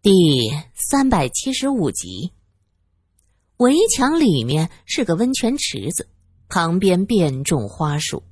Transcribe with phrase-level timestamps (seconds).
[0.00, 0.12] 第
[0.76, 2.32] 三百七十五集。
[3.56, 6.08] 围墙里面是个温泉池子，
[6.48, 8.22] 旁边遍种花树，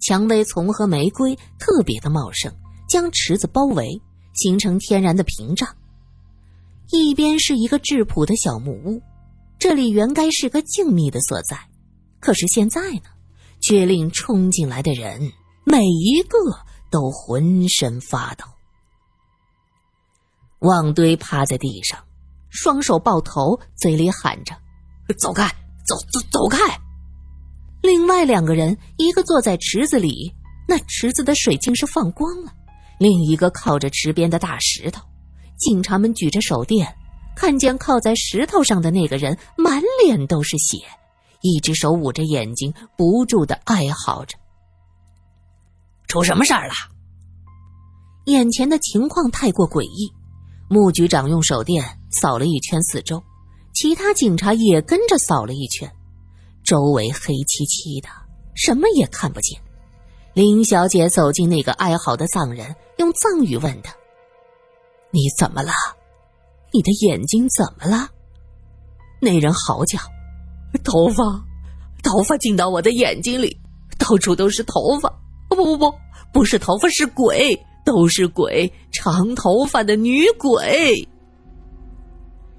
[0.00, 2.54] 蔷薇丛和玫瑰特别的茂盛，
[2.88, 4.00] 将池子包围，
[4.34, 5.68] 形成天然的屏障。
[6.92, 9.02] 一边是一个质朴的小木屋，
[9.58, 11.58] 这里原该是个静谧的所在，
[12.20, 13.10] 可是现在呢，
[13.60, 15.32] 却令冲进来的人
[15.64, 16.38] 每一个
[16.92, 18.44] 都浑身发抖。
[20.60, 21.98] 旺堆趴在地上，
[22.50, 24.54] 双手抱头，嘴里喊着
[25.18, 25.46] ：“走开，
[25.86, 26.58] 走走走开！”
[27.80, 30.34] 另外两个人，一个坐在池子里，
[30.66, 32.50] 那池子的水竟是放光了；
[32.98, 35.00] 另一个靠着池边的大石头。
[35.56, 36.92] 警察们举着手电，
[37.36, 40.78] 看见靠在石头上的那个人满脸都是血，
[41.40, 44.36] 一只手捂着眼睛，不住的哀嚎着
[46.08, 46.74] ：“出什么事儿了？”
[48.26, 50.12] 眼前的情况太过诡异。
[50.68, 53.22] 穆局长用手电扫了一圈四周，
[53.72, 55.90] 其他警察也跟着扫了一圈，
[56.62, 58.08] 周围黑漆漆的，
[58.54, 59.58] 什么也看不见。
[60.34, 63.94] 林小姐走进那个哀嚎的藏人，用藏语问他
[65.10, 65.72] ：“你怎么了？
[66.70, 68.10] 你的眼睛怎么了？”
[69.20, 69.98] 那人嚎叫
[70.84, 71.24] ：“头发，
[72.02, 73.58] 头发进到我的眼睛里，
[73.98, 75.10] 到处都是头发！
[75.48, 75.92] 不不不，
[76.32, 77.58] 不是头发，是鬼。”
[77.88, 81.08] 都是鬼，长头发的女鬼。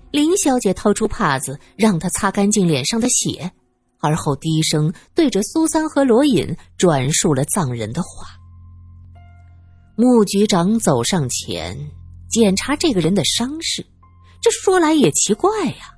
[0.09, 3.52] 林小姐掏出帕子，让他擦干净脸上的血，
[4.00, 8.25] 而后低声对着苏三和罗隐转述了藏人的话。
[9.95, 11.77] 穆局长走上前
[12.27, 13.85] 检查这个人的伤势，
[14.41, 15.94] 这说来也奇怪呀，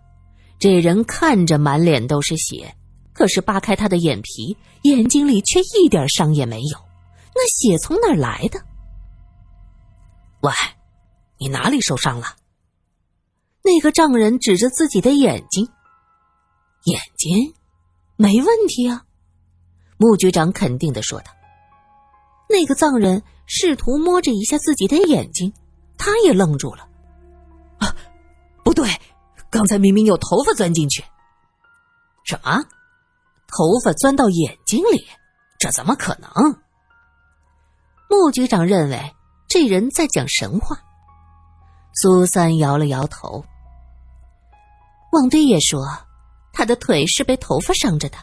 [0.59, 2.75] 这人看着满脸都是血，
[3.13, 6.77] 可是扒开他的眼皮，眼睛里却一点伤也没有，
[7.33, 8.59] 那血从哪儿来的？
[10.41, 10.51] 喂，
[11.37, 12.35] 你哪里受伤了？
[13.63, 15.69] 那个丈人指着自己的眼睛，
[16.85, 17.53] 眼睛
[18.15, 19.03] 没问题啊。
[19.97, 21.31] 穆局长肯定的说道。
[22.49, 25.53] 那个藏人试图摸着一下自己的眼睛，
[25.95, 26.89] 他也愣住了。
[27.77, 27.95] 啊，
[28.63, 28.89] 不对，
[29.51, 31.03] 刚才明明有头发钻进去。
[32.23, 32.63] 什么？
[33.47, 35.07] 头发钻到眼睛里？
[35.59, 36.31] 这怎么可能？
[38.09, 39.15] 穆局长认为。
[39.51, 40.81] 这人在讲神话。
[41.93, 43.43] 苏三摇了摇头。
[45.11, 45.85] 旺堆也说，
[46.53, 48.17] 他的腿是被头发伤着的。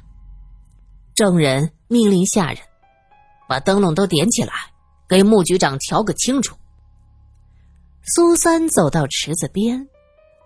[1.15, 2.59] 证人命令下人
[3.47, 4.55] 把灯笼都点起来，
[5.07, 6.57] 给穆局长瞧个清楚。
[8.07, 9.87] 苏三走到池子边，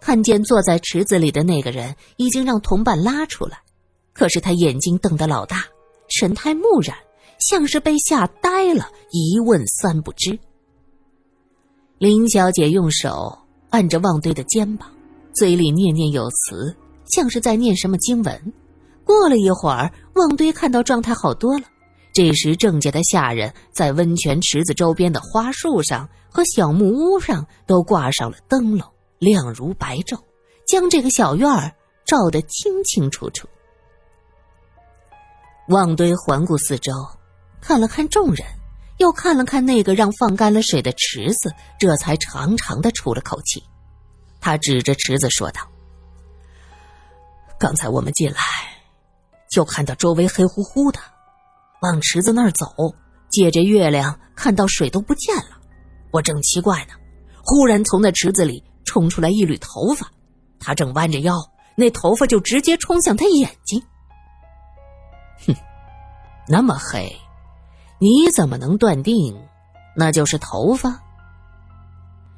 [0.00, 3.56] 看见坐在池子里的那个人已经让同伴拉出来，
[4.12, 5.64] 可是他眼睛瞪得老大，
[6.09, 6.99] 神态木然，
[7.38, 10.37] 像是被吓呆了，一问三不知。
[12.03, 13.39] 林小姐用手
[13.71, 14.91] 按着旺堆的肩膀，
[15.37, 18.53] 嘴里念念有词，像是在念什么经文。
[19.05, 21.65] 过了一会儿，旺堆看到状态好多了。
[22.12, 28.85] 这时，郑家的下人在温泉池子周边的花树上和小木屋上都挂上了灯笼，
[29.21, 30.19] 亮如白昼，
[30.67, 31.73] 将这个小院儿
[32.05, 33.47] 照得清清楚楚。
[35.69, 36.93] 旺堆环顾四周，
[37.61, 38.45] 看了看众人。
[38.99, 43.63] 又看了看那个让放干了水的池子，这才长长的出了口气。
[44.41, 45.61] 他指着池子说道
[47.59, 48.39] ：“刚才我们进来，
[49.51, 51.01] 就看到周围黑乎乎的，
[51.81, 52.67] 往池子那儿走，
[53.31, 55.59] 借着月亮看到水都不见了。
[56.11, 56.95] 我正奇怪呢，
[57.45, 60.11] 忽然从那池子里冲出来一缕头发，
[60.61, 61.35] 他正弯着腰，
[61.77, 63.83] 那头发就直接冲向他眼睛。
[65.47, 65.55] 哼，
[66.47, 67.17] 那么黑。”
[68.03, 69.33] 你怎么能断定，
[69.95, 71.01] 那就是头发？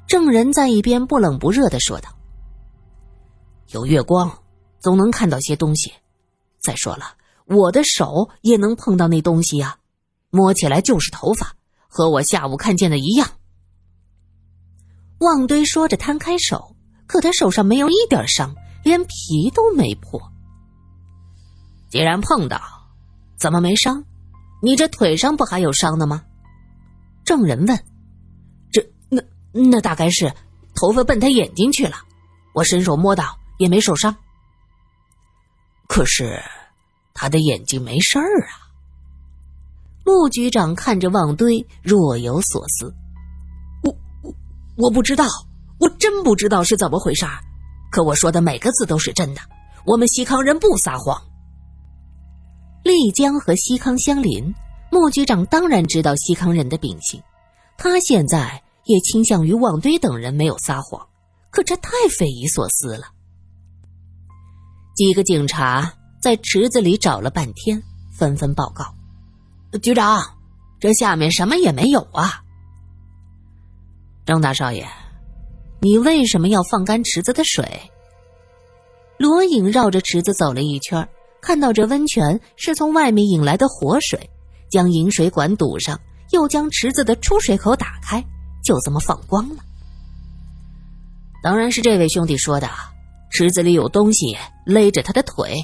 [0.05, 2.09] 证人在一边不冷不热的说道
[3.73, 4.31] ：“有月光，
[4.77, 5.91] 总能看到些东西。
[6.61, 7.15] 再说了，
[7.45, 9.79] 我的手也能碰到那东西呀，
[10.29, 11.55] 摸起来就是头发，
[11.87, 13.27] 和我下午看见的一样。”
[15.17, 16.75] 旺堆说着摊开手，
[17.07, 18.53] 可他手上没有一点伤，
[18.83, 20.21] 连皮都没破。
[21.89, 22.61] 既然碰到，
[23.35, 24.05] 怎么没伤？
[24.65, 26.23] 你这腿上不还有伤呢吗？
[27.23, 27.79] 证人问。
[28.71, 29.21] 这那
[29.51, 30.33] 那大概是
[30.73, 31.97] 头发奔他眼睛去了，
[32.51, 34.15] 我伸手摸到也没受伤。
[35.87, 36.41] 可是
[37.13, 38.57] 他的眼睛没事儿啊。
[40.03, 42.91] 穆局长看着旺堆，若有所思。
[43.83, 44.33] 我我
[44.77, 45.25] 我不知道，
[45.79, 47.37] 我真不知道是怎么回事儿。
[47.91, 49.41] 可我说的每个字都是真的，
[49.85, 51.21] 我们西康人不撒谎。
[52.85, 54.53] 丽江和西康相邻，
[54.91, 57.19] 穆局长当然知道西康人的秉性。
[57.79, 61.03] 他现在也倾向于旺堆等人没有撒谎，
[61.49, 63.07] 可这太匪夷所思了。
[64.95, 65.91] 几个警察
[66.21, 67.81] 在池子里找了半天，
[68.13, 68.85] 纷纷报告
[69.81, 70.23] ：“局长，
[70.79, 72.43] 这下面什么也没有啊。”
[74.27, 74.87] 张大少爷，
[75.81, 77.91] 你为什么要放干池子的水？
[79.17, 81.09] 罗颖绕着池子走了一圈，
[81.45, 84.27] 看到这温泉是从外面引来的活水，
[84.71, 85.99] 将引水管堵上，
[86.31, 88.19] 又将池子的出水口打开，
[88.63, 89.57] 就这么放光了。
[91.43, 92.67] 当然是这位兄弟说的，
[93.29, 95.63] 池子里有东西勒着他的腿，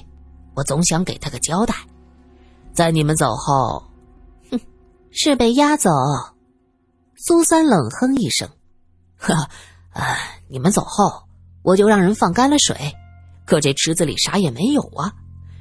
[0.55, 1.73] 我总想给他个交代。
[2.73, 3.83] 在你们走后，
[4.51, 4.59] 哼，
[5.09, 5.89] 是被押走。
[7.15, 8.47] 苏三冷哼一声
[9.17, 9.33] ：“呵，
[9.93, 10.15] 啊，
[10.47, 11.23] 你们走后，
[11.63, 12.93] 我就让人放干了水。
[13.47, 15.11] 可这池子里啥也没有啊！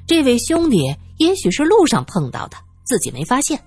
[0.07, 3.63] 这位兄弟也许是路上碰到的，自己没发现。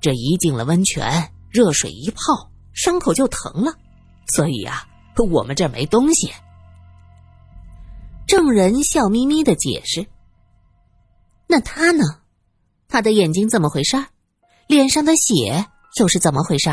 [0.00, 3.72] 这一进了温泉，热水一泡，伤口就疼了。
[4.34, 4.86] 所以啊，
[5.30, 6.32] 我们这儿没东西。”
[8.26, 10.06] 证人笑眯眯的解释
[11.46, 12.04] ：“那他呢？
[12.88, 14.02] 他的眼睛怎么回事？
[14.66, 15.66] 脸上的血
[16.00, 16.70] 又是怎么回事？”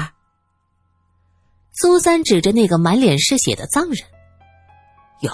[1.74, 3.98] 苏三指着那个满脸是血的藏人
[5.22, 5.32] ：“哟，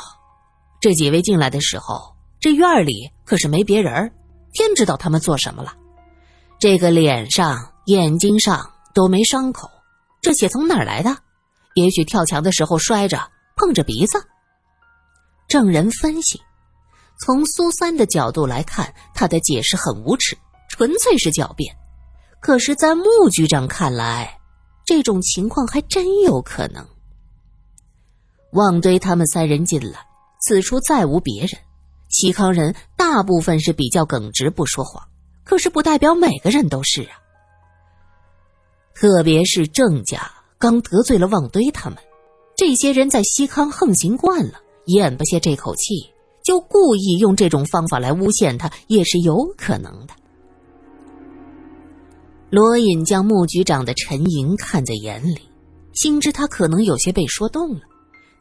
[0.81, 4.13] 这几位进来的时候，这院里可是没别人，
[4.53, 5.75] 天知道他们做什么了。
[6.59, 9.69] 这个脸上、眼睛上都没伤口，
[10.21, 11.17] 这血从哪儿来的？
[11.75, 14.23] 也许跳墙的时候摔着，碰着鼻子。”
[15.47, 16.41] 证人分析
[17.19, 20.37] ：“从苏三的角度来看，他的解释很无耻，
[20.69, 21.75] 纯粹是狡辩。
[22.39, 24.33] 可是，在穆局长看来……”
[24.85, 26.87] 这种情况还真有可能。
[28.53, 29.99] 旺堆他们三人进来，
[30.39, 31.59] 此处再无别人。
[32.09, 35.03] 西康人大部分是比较耿直，不说谎，
[35.43, 37.19] 可是不代表每个人都是啊。
[38.93, 41.99] 特别是郑家刚得罪了旺堆他们，
[42.55, 46.11] 这些人在西康横行惯了，咽不下这口气，
[46.43, 50.13] 就故意用这种方法来诬陷他，也是有可能的。
[52.49, 55.41] 罗隐将穆局长的沉吟看在眼里，
[55.93, 57.81] 心知他可能有些被说动了，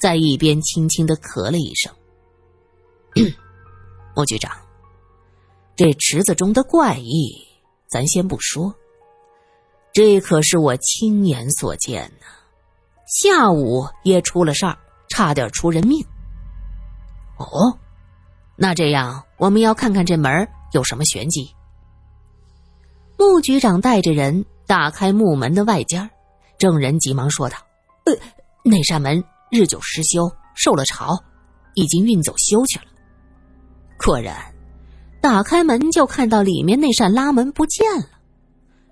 [0.00, 1.92] 在一边轻轻的咳了一声。
[4.16, 4.50] 穆局长，
[5.76, 7.46] 这池子中的怪异，
[7.86, 8.74] 咱先不说，
[9.92, 12.26] 这可是我亲眼所见呢。
[13.06, 14.78] 下午也出了事儿，
[15.10, 16.02] 差点出人命。
[17.36, 17.78] 哦，
[18.56, 21.54] 那这样我们要看看这门有什么玄机。
[23.18, 26.10] 穆局长带着人打开木门的外间，
[26.56, 27.58] 证人急忙说道
[28.06, 28.14] ：“呃，
[28.64, 31.22] 那扇门日久失修，受了潮，
[31.74, 32.86] 已经运走修去了。”
[33.98, 34.54] 果然，
[35.20, 38.08] 打开门就看到里面那扇拉门不见了。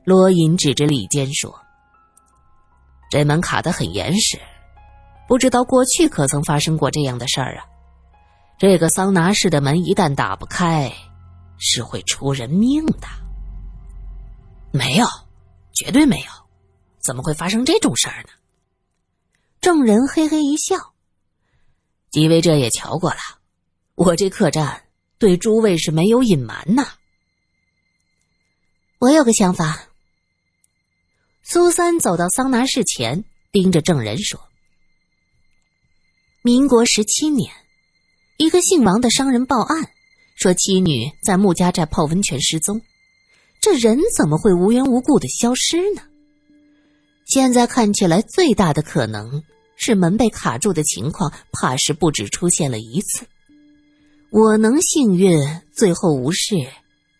[0.04, 1.60] 罗隐指着里间说
[3.10, 4.38] ：“这门卡得很严实，
[5.28, 7.64] 不知道过去可曾发生过这样的事儿啊？
[8.58, 10.92] 这个桑拿室的门一旦打不开，
[11.58, 13.06] 是会出人命的。”
[14.72, 15.06] 没有，
[15.72, 16.26] 绝对没有，
[17.00, 18.30] 怎么会发生这种事儿呢？
[19.60, 20.76] 证人嘿嘿一笑。
[22.10, 23.18] 几位这也瞧过了，
[23.94, 24.82] 我这客栈
[25.18, 26.94] 对诸位是没有隐瞒呐。
[28.98, 29.88] 我有个想法。
[31.42, 34.40] 苏三走到桑拿室前，盯着证人说
[36.42, 37.52] ：“民国十七年，
[38.38, 39.90] 一个姓王的商人报案，
[40.36, 42.80] 说妻女在穆家寨泡温泉失踪。”
[43.60, 46.02] 这人怎么会无缘无故的消失呢？
[47.26, 49.42] 现在看起来，最大的可能
[49.76, 53.26] 是门被卡住的情况，怕是不止出现了一次。
[54.34, 55.38] 我能幸运
[55.72, 56.56] 最后无事，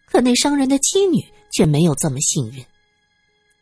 [0.07, 2.67] 可那商人的妻女却没有这么幸运。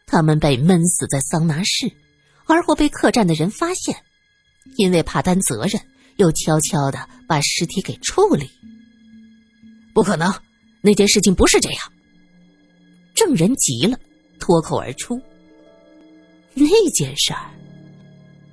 [0.06, 1.92] 他们被闷死在桑拿室，
[2.47, 3.94] 而后被客栈的人发现，
[4.76, 5.78] 因为怕担责任，
[6.16, 8.50] 又悄悄的把尸体给处理。
[9.92, 10.32] 不可能，
[10.80, 11.92] 那件事情不是这样。
[13.14, 13.99] 证人急了，
[14.40, 15.21] 脱口而出
[16.56, 17.50] ：“那件事儿。”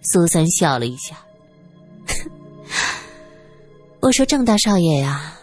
[0.03, 1.15] 苏三笑了一下
[2.05, 2.29] ：“哼
[4.01, 5.37] 我说郑大少爷呀，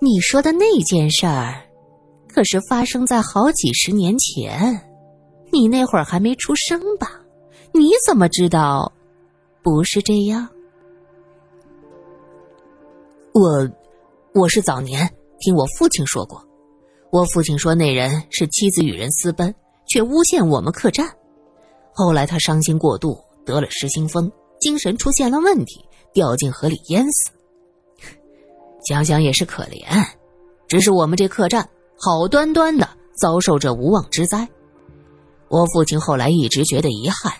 [0.00, 1.60] 你说的那件事儿，
[2.28, 4.80] 可是发生在好几十年前，
[5.52, 7.20] 你那会儿还没出生吧？
[7.72, 8.92] 你怎么知道
[9.64, 10.48] 不是这样？”
[13.34, 13.68] 我，
[14.32, 16.40] 我是早年听我父亲说过。
[17.10, 19.52] 我父亲说，那人是妻子与人私奔，
[19.88, 21.10] 却诬陷我们客栈。
[21.92, 25.84] 后来他伤心过度，得了失心疯，精神出现了问题，
[26.14, 27.30] 掉进河里淹死。
[28.88, 29.84] 想想也是可怜，
[30.68, 31.68] 只是我们这客栈
[31.98, 32.88] 好端端的
[33.20, 34.48] 遭受这无妄之灾。
[35.48, 37.32] 我父亲后来一直觉得遗憾，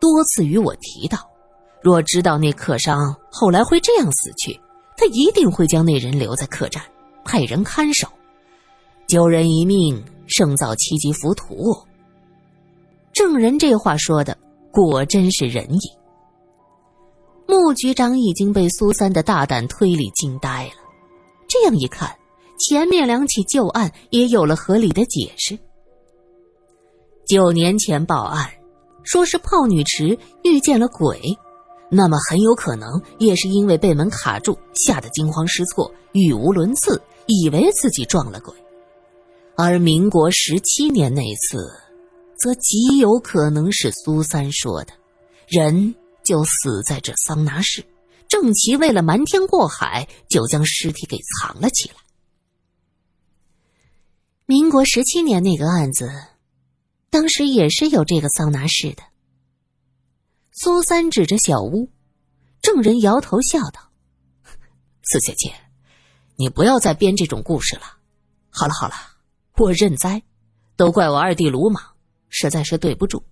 [0.00, 1.18] 多次与我提到，
[1.82, 4.58] 若知道那客商后来会这样死去，
[4.96, 6.82] 他一定会将那人留在客栈，
[7.24, 8.08] 派人看守。
[9.06, 11.76] 救人一命，胜造七级浮屠。
[13.12, 14.36] 证人这话说的
[14.70, 15.97] 果真是仁义。
[17.50, 20.72] 穆局长已经被苏三的大胆推理惊呆了。
[21.48, 22.14] 这样一看，
[22.58, 25.58] 前面两起旧案也有了合理的解释。
[27.26, 28.46] 九年前报案，
[29.02, 31.18] 说是泡女池遇见了鬼，
[31.90, 38.54] 那么很有可能也是因为被门卡住，吓得惊慌失措，语无伦次，以为自己撞了鬼。
[39.56, 41.66] 而民国十七年那次，
[42.38, 44.92] 则极有可能是苏三说的，
[45.46, 45.94] 人。
[46.28, 47.82] 就死在这桑拿室，
[48.28, 51.94] 郑奇为了瞒天过海，就将尸体给藏了起来。
[54.44, 56.12] 民国十七年那个案子，
[57.08, 59.02] 当时也是有这个桑拿室的。
[60.52, 61.90] 苏三指着小屋，
[62.60, 63.90] 证人摇头笑道
[65.02, 65.54] ：“四姐姐，
[66.36, 67.96] 你不要再编这种故事了。
[68.50, 68.94] 好了好了，
[69.56, 70.22] 我认栽，
[70.76, 71.82] 都怪我二弟鲁莽，
[72.28, 73.24] 实在是对不住。”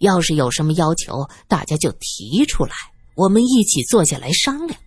[0.00, 2.72] 要是有什么要求，大家就提出来，
[3.14, 4.78] 我们一起坐下来商量。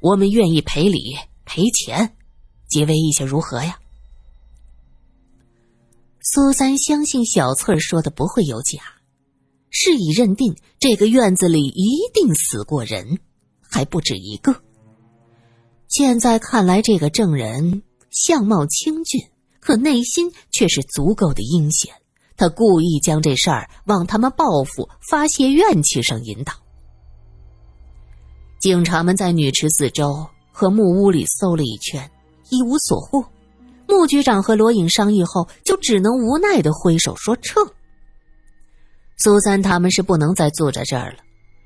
[0.00, 2.16] 我们愿意赔礼赔钱，
[2.68, 3.78] 几位意见如何呀？
[6.20, 8.82] 苏三相信小翠儿说的不会有假，
[9.70, 13.18] 是已认定这个院子里一定死过人，
[13.62, 14.62] 还不止一个。
[15.88, 19.20] 现在看来，这个证人相貌清俊，
[19.60, 21.94] 可内心却是足够的阴险。
[22.36, 26.52] 他故意将这事儿往他们报复、发泄怨气上引导。
[28.58, 32.10] 警察们在女池四周和木屋里搜了一圈，
[32.50, 33.24] 一无所获。
[33.88, 37.60] 穆局长和罗颖商议后，就只能无奈的挥手说撤。
[39.16, 41.18] 苏三他们是不能再坐在这儿了。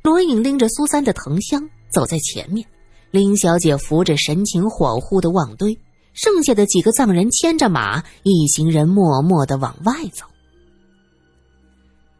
[0.02, 2.66] 罗颖拎着苏三的藤箱走在前面，
[3.10, 5.76] 林小姐扶着神情恍惚的旺堆，
[6.12, 10.26] 剩下的几个藏人牵着马，一行人默默的往外走。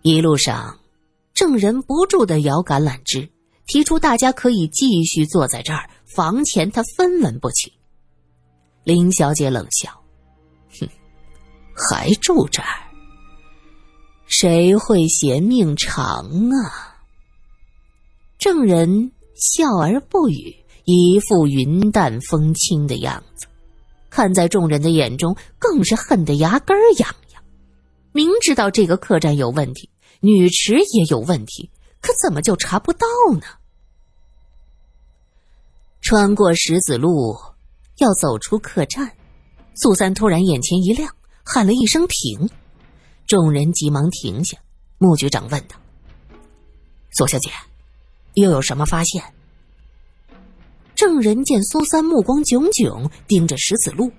[0.03, 0.79] 一路上，
[1.35, 3.29] 郑人不住的摇橄榄枝，
[3.67, 7.71] 提出大家可以继续坐在这儿，房钱他分文不取。
[8.83, 9.91] 林小姐冷笑
[10.81, 10.89] ：“哼，
[11.75, 12.89] 还住这儿？
[14.27, 16.97] 谁会嫌命长啊？”
[18.41, 23.47] 郑人笑而不语，一副云淡风轻的样子，
[24.09, 27.43] 看在众人的眼中，更是恨得牙根痒痒。
[28.13, 29.90] 明知道这个客栈有问题，
[30.21, 33.47] 女池也有问题，可怎么就查不到呢？
[36.03, 37.37] 穿过石子路，
[37.97, 39.11] 要走出客栈，
[39.75, 42.49] 苏三突然眼前一亮，喊了一声“停”，
[43.27, 44.59] 众人急忙停下。
[44.99, 45.77] 穆局长问道
[47.17, 47.51] ：“苏小姐，
[48.35, 49.23] 又有什么发现？”
[50.95, 54.13] 证人见苏三目光炯炯盯着石子路，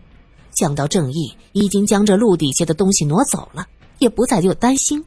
[0.56, 3.68] 想到正义已经将这路底下的东西挪走了。
[4.00, 5.06] 也不再又担心，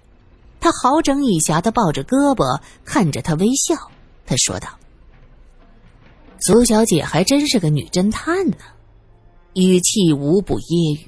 [0.64, 3.76] 他好整以暇的抱着胳膊，看着他微笑。
[4.25, 4.68] 他说道
[6.40, 8.56] ：“苏小姐还真是个女侦探呢。”
[9.52, 11.06] 语气无不揶揄。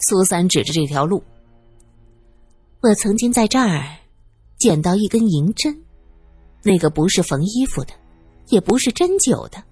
[0.00, 1.22] 苏三指着这条路
[2.82, 3.86] ：“我曾经在这儿
[4.58, 5.80] 捡到一根银针，
[6.64, 7.94] 那个不是缝衣服的，
[8.48, 9.62] 也不是针灸的。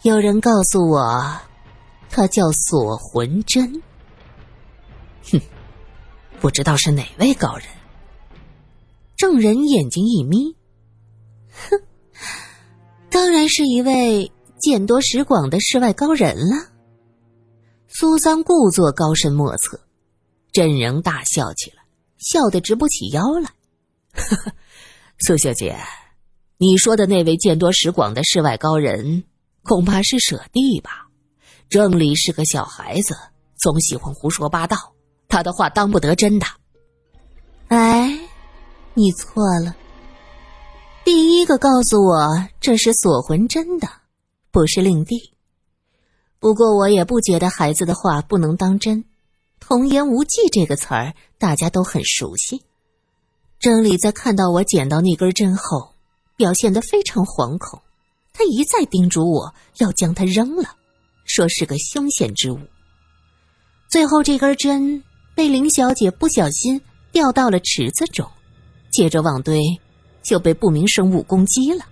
[0.00, 1.38] 有人告诉我，
[2.08, 3.82] 它叫锁魂针。”
[5.30, 5.38] 哼。
[6.40, 7.66] 不知道是哪位高人。
[9.18, 10.54] 众人眼睛一眯，
[11.50, 11.76] 哼，
[13.10, 16.68] 当然是一位见多识广的世外高人了。
[17.88, 19.80] 苏三故作高深莫测，
[20.52, 21.82] 证人大笑起来，
[22.18, 23.50] 笑得直不起腰来。
[25.18, 25.76] 苏小姐，
[26.56, 29.24] 你说的那位见多识广的世外高人，
[29.64, 31.08] 恐怕是舍弟吧？
[31.68, 33.16] 郑离是个小孩子，
[33.56, 34.76] 总喜欢胡说八道。
[35.28, 36.46] 他的话当不得真的。
[37.66, 38.16] 哎，
[38.98, 39.76] 你错了。
[41.04, 43.88] 第一个告诉我这是锁魂针的，
[44.50, 45.32] 不是令弟。
[46.40, 49.04] 不过我也不觉得孩子的话不能当真。
[49.60, 52.60] 童言无忌这个词儿大家都很熟悉。
[53.60, 55.94] 真理在看到我捡到那根针后，
[56.36, 57.80] 表现得非常惶恐。
[58.32, 60.74] 他一再叮嘱我要将它扔了，
[61.24, 62.58] 说是个凶险之物。
[63.88, 65.04] 最后这根针。
[65.36, 66.80] 被林小姐不小心
[67.12, 68.28] 掉到了池子中，
[68.90, 69.62] 接着旺堆
[70.22, 71.84] 就被不明生物攻击了。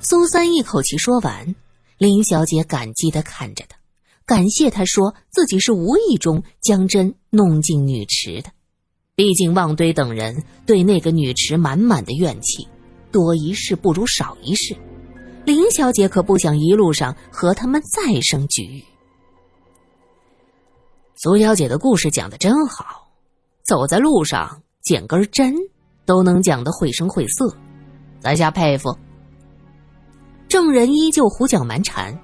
[0.00, 1.54] 苏三一口气说完，
[1.98, 3.76] 林小姐感激的看着他，
[4.24, 8.50] 感谢他说自己是无意中将针弄进女池的。
[9.14, 12.68] 毕竟旺堆等人对那个女池满满的怨气，
[13.10, 14.76] 多一事不如少一事。
[15.44, 18.84] 林小姐可不想一路上和他们再生局域。
[21.14, 23.08] 苏小姐的故事讲的真好，
[23.64, 25.52] 走在路上捡根针
[26.04, 27.52] 都能讲得绘声绘色，
[28.20, 28.96] 在下佩服。
[30.46, 32.16] 证人依旧胡搅蛮缠，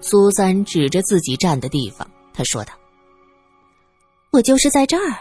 [0.00, 2.72] 苏三指着自己站的地方，他说道
[4.30, 5.12] ：“我就是在这儿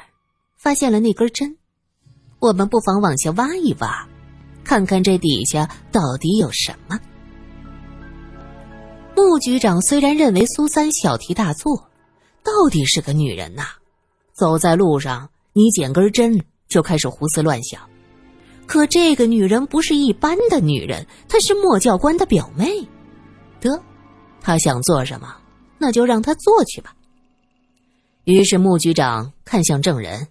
[0.55, 1.57] 发现了那根针，
[2.37, 4.07] 我们不妨往下挖一挖，
[4.63, 6.99] 看看这底下到底有什么。”
[9.17, 11.89] 穆局长虽然认为苏三小题大做。
[12.45, 13.63] 到底是个女人呐！
[14.33, 17.79] 走在路上，你捡根针就开始胡思乱想。
[18.65, 22.65] 可这个女人不是一般的女人，她是莫教官的表妹。
[23.59, 23.79] 得，
[24.41, 25.35] 他想做什么，
[25.77, 26.95] 那就让他做去吧。
[28.23, 30.27] 于是穆局长看向证人，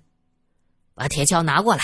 [0.94, 1.82] 把铁锹拿过来。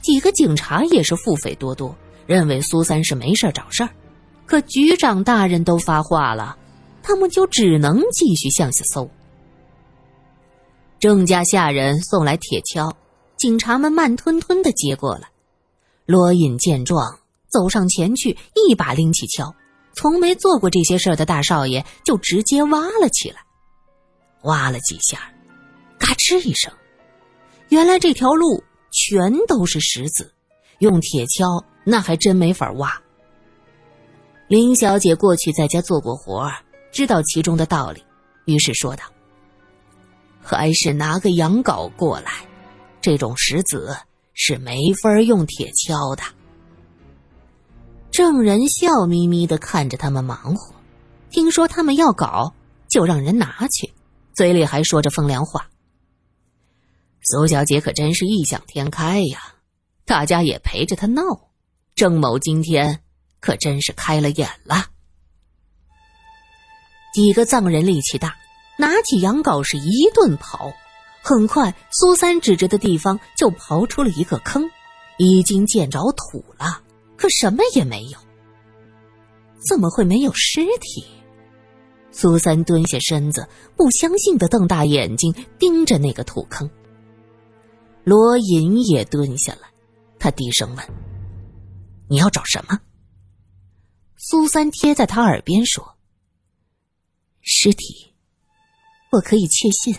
[0.00, 1.94] 几个警察也是腹诽多多，
[2.26, 3.90] 认为苏三是没事找事儿。
[4.46, 6.56] 可局长大人都发话了。
[7.02, 9.08] 他们就只能继续向下搜。
[10.98, 12.92] 郑家下人送来铁锹，
[13.46, 15.28] 警察们慢吞吞的接过来。
[16.04, 19.54] 罗隐见状，走上前去，一把拎起锹。
[19.94, 23.36] 从没做过这些事儿的大少爷就直接挖了起来。
[24.42, 25.30] 挖了几下，
[25.96, 26.72] 嘎吱一声，
[27.68, 30.34] 原来这条路全都是石子，
[30.80, 33.00] 用铁锹那还真没法挖。
[34.48, 36.56] 林小姐过去在家做过活儿。
[36.90, 38.02] 知道其中的道理，
[38.46, 39.04] 于是说道
[40.42, 42.44] ：“还是拿个羊镐过来，
[43.06, 43.96] 这种石子
[44.34, 46.24] 是没法用铁锹的。”
[48.10, 50.74] 证人笑眯眯的看着他们忙活，
[51.30, 52.52] 听说他们要搞，
[52.88, 53.94] 就让人拿去，
[54.34, 55.70] 嘴里还说着风凉话。
[57.22, 59.54] 苏小姐可真是异想天开呀，
[60.04, 61.22] 大家也陪着她闹。
[61.94, 63.02] 郑某今天
[63.38, 64.86] 可真是开了眼了。
[67.14, 68.36] 几个藏人力气大，
[68.76, 70.74] 拿起羊镐是一顿刨。
[71.28, 74.62] 很快，苏三指着的地方就刨出了一个坑，
[75.18, 76.80] 已经见着土了，
[77.16, 78.18] 可什么也没有。
[79.68, 81.04] 怎么会没有尸体？
[82.12, 86.70] 苏三蹲下身子，不相信的瞪大眼睛盯着那个土坑。
[88.04, 89.68] 罗隐也蹲下来，
[90.20, 90.86] 他低声问
[92.08, 92.78] ：“你要找什么？”
[94.16, 95.96] 苏三贴在他耳边说。
[97.40, 98.14] 尸体，
[99.10, 99.92] 我可以确信，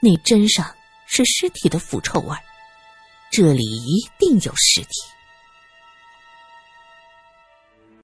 [0.00, 0.66] 那针上
[1.06, 2.36] 是尸体的腐臭味
[3.30, 5.17] 这里一定有尸体。